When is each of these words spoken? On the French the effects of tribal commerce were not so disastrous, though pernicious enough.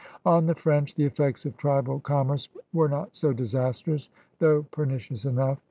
On 0.25 0.47
the 0.47 0.55
French 0.55 0.95
the 0.95 1.03
effects 1.05 1.45
of 1.45 1.55
tribal 1.57 1.99
commerce 1.99 2.49
were 2.73 2.87
not 2.89 3.13
so 3.13 3.33
disastrous, 3.33 4.09
though 4.39 4.63
pernicious 4.71 5.25
enough. 5.25 5.59